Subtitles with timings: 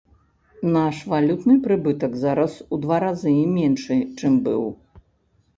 [0.75, 4.63] Наш валютны прыбытак зараз у два разы меншы, чым быў.